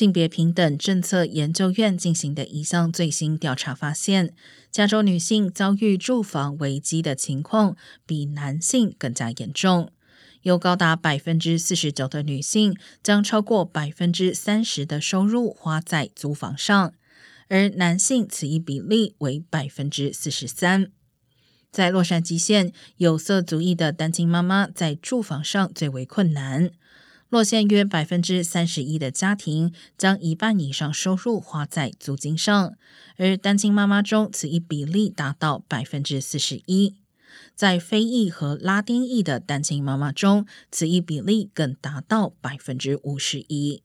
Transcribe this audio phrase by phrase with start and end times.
[0.00, 4.32] 性别平等政策研究院进行的一项最新调查发现，
[4.70, 7.76] 加州女性遭遇住房危机的情况
[8.06, 9.90] 比男性更加严重。
[10.40, 16.94] 有高达百分之四十九的女性将超过百分之三十的收入花在租房上，
[17.48, 20.90] 而男性此一比例为百分之四十三。
[21.70, 26.70] 在洛杉矶县，有色族裔的单亲妈妈在住房上最为困难。
[27.30, 32.74] 落线约百分之三十一的家庭将一半以上收入花在租金上，
[33.16, 36.96] 而单亲妈妈中，此一比例达到百分之四十一。
[37.54, 43.84] 在非裔和拉丁裔的单亲妈妈中，此一比例更达到百分之五十一。